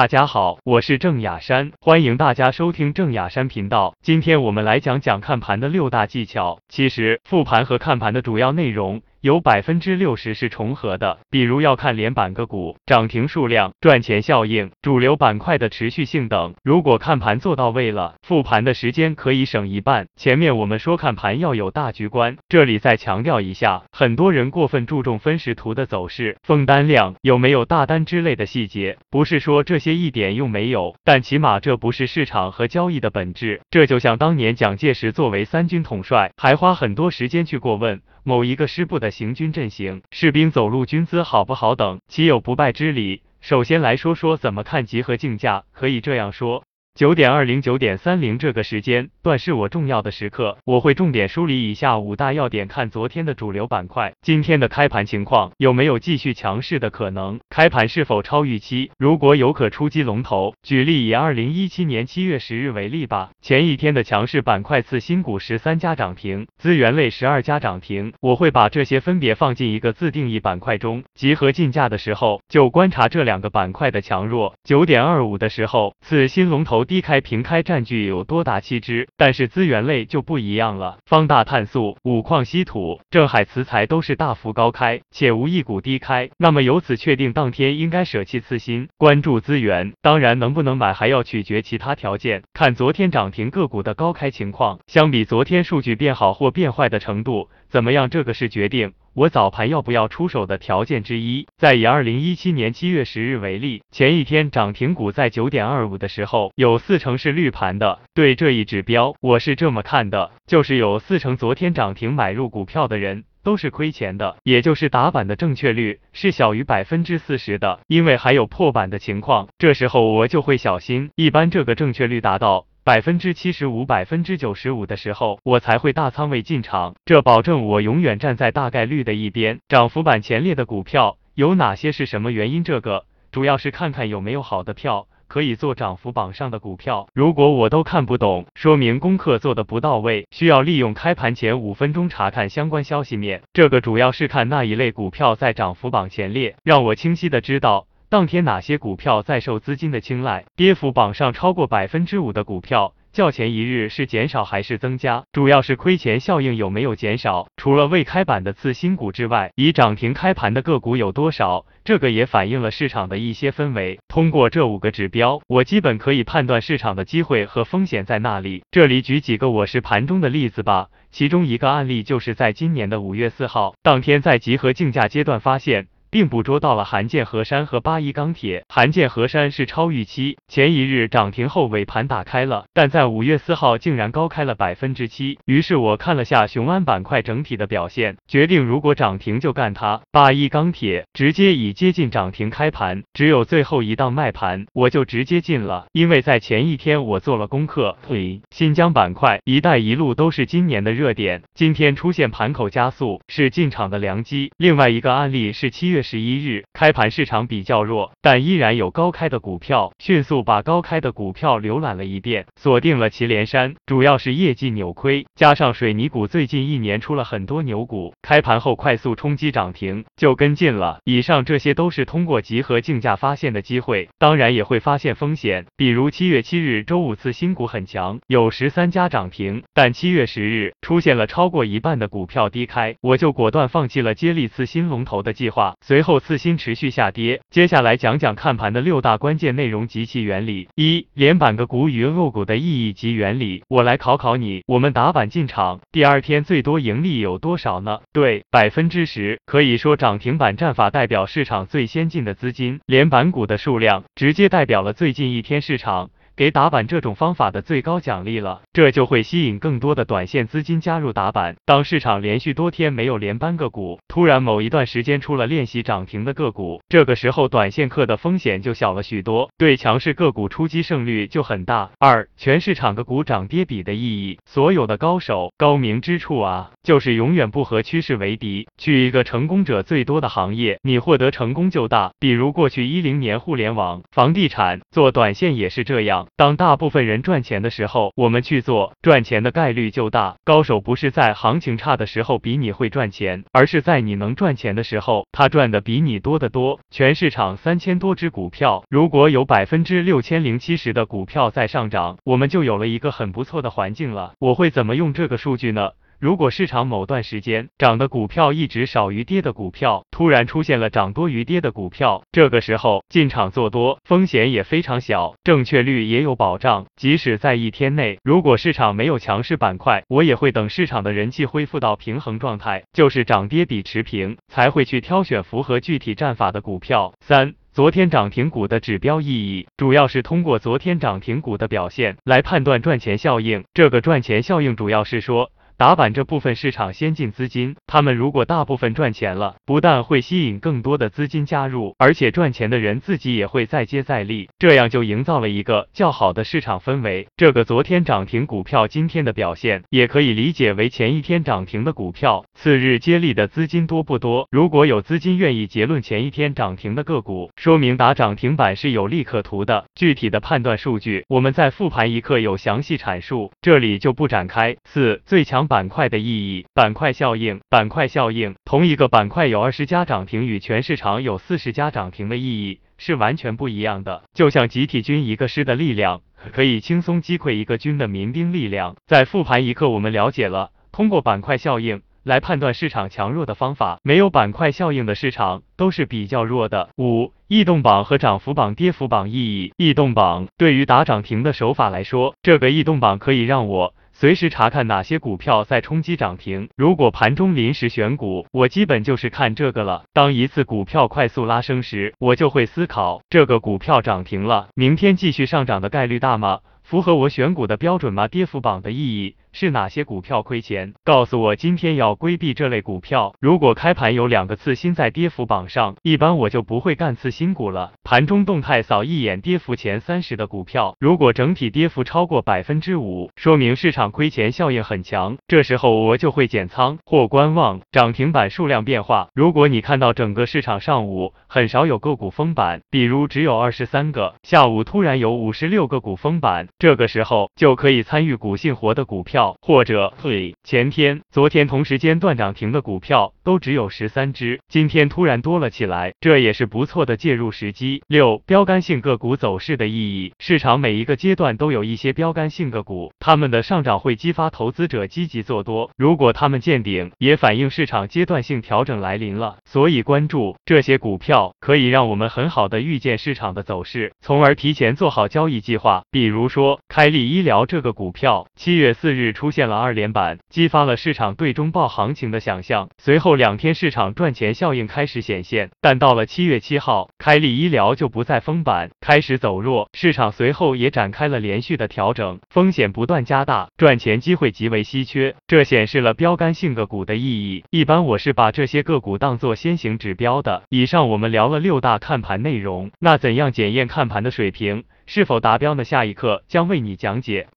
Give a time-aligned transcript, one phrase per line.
[0.00, 3.94] 大家好，我是郑雅山，欢迎大家收听郑雅山频道。
[4.00, 6.58] 今天我们来讲讲看盘的六大技巧。
[6.70, 9.02] 其实复盘和看盘的主要内容。
[9.22, 16.54] 有百分之六十是重合的，比如要看连板个股涨停数量、赚钱效应、主流板块的持续性等。
[16.64, 20.06] 如果看盘做到位了，复盘的时间可以省一半。
[20.16, 33.60] 前面我们说看盘要有大局观，这里再强调一下，很多人过分注重分时图的走势、封单量、有没有大单之类的细节，不是说这些一点用没有，但起码这不是市场和交易的本质。
[33.68, 38.00] 这就像当年蒋介石作为三军统帅，还花很多时间去过问。
[38.22, 43.22] 某一个师部的行军阵型，士兵走路军姿好不好等，岂有不败之理？
[43.40, 46.64] 首先来说说怎么看集合竞价，可以这样说。
[46.94, 60.54] 九点二零九点三零这个时间段是我重要的时刻，我会重点梳理以下五大要点，看昨天的主流板块，今天的开盘情况有没有继续强势的可能，开盘是否超预期，如果有可出击龙头。
[60.62, 74.54] 举例以二零一七年七月十日为例吧，前一天的强势板块次新股十三家涨停，资源类十二家涨停，我会把这些分别放进一个自定义板块中，集合竞价的时候就观察这两个板块的强弱。
[74.64, 76.79] 九点二五的时候，次新龙头。
[76.84, 80.98] 低开平开占据有多达七只，但是资源类就不一样了。
[81.06, 86.30] 方大碳素、五矿稀土、正海磁材都是大幅高开，且无一股低开。
[86.38, 89.92] 那么由此确定，当天应该舍弃次新，关注资源。
[90.00, 98.92] 当然，能不能买还要取决其他条件，看昨天涨停个股的高开情况，相比昨天数据变好或变坏的程度怎么样，这个是决定。
[99.12, 101.46] 我早盘要不要出手的条件之一。
[101.56, 107.98] 再以二零一七年七月十日为例，前一天涨停股在九点二五的时候，有四成是绿盘的。
[108.14, 121.10] 对这一指标，我是这么看的，就是有四成昨天涨停买入股票的人都是亏钱的，也就是打板的正确率是小于百分之四十的，因为还有破板的情况，这时候我就会小心。
[121.16, 122.66] 一般这个正确率达到。
[122.82, 129.58] 百分之七十五、百分之九十五的时候，我才会大仓位进场，这保证我永远站在大概率的一边。
[129.68, 131.92] 涨幅榜前列的股票有哪些？
[131.92, 132.64] 是什么原因？
[132.64, 137.06] 这个主要是看看有没有好的票可以做涨幅榜上的股票。
[137.12, 143.42] 如果我都看不懂，说明功课做的不到位，需要利用开盘前五分钟查看相关消息面。
[143.52, 147.86] 这个主要是看那一类股票在涨幅榜前列，让我清晰的知道。
[148.10, 150.44] 当天哪些股票在受资金的青睐？
[150.56, 155.22] 跌幅榜上超过百分之五的股票，较前一日是减少还是增加？
[155.30, 157.46] 主要是亏钱效应有没有减少？
[157.56, 161.66] 除了未开板的次新股之外，已涨停开盘的个股有多少？
[161.84, 164.00] 这个也反映了市场的一些氛围。
[164.08, 168.64] 通过这五个指标，我基本可以判断市场的机会和风险在哪里。
[168.72, 170.88] 这里举几个我是盘中的例子吧。
[171.12, 175.86] 其中一个案例就是在今年的五月四号当天，在集合竞价阶段发现。
[176.10, 178.64] 并捕捉到了韩建河山和八一钢铁。
[178.68, 185.38] 韩建河山是超预期，前一日涨停后尾盘打开了，但在五月四号竟然高开了百分之七。
[185.44, 190.00] 于是我看了下雄安板块整体的表现，决定如果涨停就干它。
[190.10, 197.96] 八一钢铁直接以接近涨停开盘，只有最后一档卖盘，我就直接进了，因为在前一天我做了功课。
[198.08, 204.50] 嘿，新疆板块、一带一路都是今年的热点，今天出现盘口加速，是进场的良机。
[204.56, 205.99] 另外一个案例是七月。
[206.02, 220.98] 十一日开盘市场比较弱，但依然有高开的股票，迅速把高开的股票浏览了一遍，锁定了祁连山，主要是业绩扭亏，加上水泥股最近一年出了很多牛股，开盘后快速冲击涨停，就跟进了。
[221.04, 235.74] 以上这些都是通过集合竞价发现的机会，当然也会发现风险，比如七月七日周五次新股很强，有十三家涨停，但七月十日出现了超过一半的股票低开，我就果断放弃了接力次新龙头的计划。
[235.90, 240.68] 随后次新持续下跌，接下来讲讲看盘的六大关键内容及其原理。
[240.76, 243.64] 一、连板个股与个股的意义及原理。
[243.66, 247.98] 我来考考你，我们打板进场，第二天最多盈利有多少呢？
[248.12, 249.40] 对，百分之十。
[249.44, 256.10] 可以说涨停板战法代表市场最先进的资金，连板股的数量直接代表了最近一天市场。
[256.40, 261.56] 给打板这种方法的最高奖励了，这就会吸引更多的短线资金加入打板。
[261.66, 271.90] 当市场连续多天没有连扳个股，突然某一段时间出了练习涨停的个股，这个时候短线客的风险就小了许多，对强势个股出击胜率就很大。
[271.98, 278.66] 二，全市场个股涨跌比的意义，所有的高手高明之处啊，就是永远不和趋势为敌。
[278.78, 282.12] 去一个成功者最多的行业，你获得成功就大。
[282.18, 286.28] 比如过去一零年互联网、房地产，做短线也是这样。
[286.36, 290.36] 当大部分人赚钱的时候，我们去做，赚钱的概率就大。
[290.42, 296.80] 高手不是在行情差的时候比你会赚钱，而是在你能赚钱的时候，他赚的比你多得多。
[296.90, 304.32] 全市场三千多只股票，如果有百分之六千零七十的股票在上涨，我们就有了一个很不错的环境了。
[304.38, 305.90] 我会怎么用这个数据呢？
[306.20, 316.84] 如果市场某段时间涨的股票一直少于跌的股票，突然出现了涨多于跌的股票，这个时候进场做多风险也非常小，正确率也有保障。
[316.94, 327.14] 即使在一天内，如果市场没有强势板块，我也会等市场的人气恢复到平衡状态，就是涨跌比持平，才会去挑选符合具体战法的股票。
[327.24, 333.64] 三、昨天涨停股的指标意义，主要是通过昨天涨停股的表现来判断赚钱效应。
[333.72, 335.50] 这个赚钱效应主要是说。
[335.80, 347.28] 打板这部分市场先进资金，他们如果大部分赚钱了，不但会吸引更多的资金加入，而且赚钱的人自己也会再接再厉，这样就营造了一个较好的市场氛围。
[347.34, 354.46] 这个昨天涨停股票今天的表现，也可以理解为前一天涨停的股票，次日接力的资金多不多？
[354.50, 359.86] 如果有资金愿意结论前一天涨停的个股，说明打涨停板是有利可图的。
[359.94, 364.76] 具体的判断数据，我们在复盘一刻有详细阐述，这里就不展开。
[364.84, 365.69] 四最强。
[365.70, 374.24] 板块的意义，板块效应，板块效应，同一个板块有二十家涨停与全市场有四十家涨停的意义是完全不一样的。
[374.34, 376.22] 就像集体军一个师的力量，
[376.52, 378.96] 可以轻松击溃一个军的民兵力量。
[379.06, 384.00] 在复盘一刻，我们了解了通过板块效应来判断市场强弱的方法。
[384.02, 386.88] 没有板块效应的市场都是比较弱的。
[386.98, 393.94] 五异动榜和涨幅榜、跌幅榜意义，异动榜对于打涨停的手法来说，这个异动榜可以让我。
[394.20, 396.68] 随时查看哪些股票在冲击涨停。
[396.76, 400.04] 如果盘中临时选股，我基本就是看这个了。
[400.12, 406.58] 当一次股票快速拉升时，我就会思考这个股票涨停了，明天继续上涨的概率大吗？
[406.82, 408.28] 符合我选股的标准吗？
[408.28, 410.94] 跌幅榜的意义是哪些股票亏钱？
[411.04, 413.34] 告诉我今天要规避这类股票。
[413.40, 417.92] 如果开盘有两个次新在跌幅榜上，一般我就不会干次新股了。
[418.04, 429.28] 盘中动态扫一眼跌幅前三十的股票，如果整体跌幅超过百分之五，说明市场亏钱效应很强，这时候我就会减仓或观望涨停板数量变化。
[429.34, 436.68] 如果你看到整个市场上午很少有个股封板，比如只有二十三个，下午突然有五十六个股封板。
[436.78, 448.02] 这个时候就可以参与股性活的股票，或者对前天、昨天同时间段涨停的股票都只有十三只，今天突然多了起来，这也是不错的介入时机。
[448.06, 459.56] 六、标杆性个股走势的意义，市场每一个阶段都有一些标杆性个股，他们的上涨会激发投资者积极做多，如果他们见顶，也反映市场阶段性调整来临了。
[459.64, 466.02] 所以关注这些股票，可以让我们很好的预见市场的走势，从而提前做好交易计划。
[466.10, 466.80] 比如说。
[466.88, 472.88] 开利医疗这个股票，七月四日出现了二连板，激发了市场对中报行情的想象。
[472.98, 485.34] 随后两天市场赚钱效应开始显现，但到了七月七号，开利医疗就不再封板，开始走弱，市场随后也展开了连续的调整，风险不断加大，赚钱机会极为稀缺。
[485.46, 487.64] 这显示了标杆性个股的意义。
[487.70, 490.62] 一般我是把这些个股当做先行指标的。
[490.68, 494.84] 以上我们聊了六大看盘内容，那怎样检验看盘的水平？
[495.06, 495.82] 是否达标呢？
[495.82, 497.48] 下一课将为你讲解。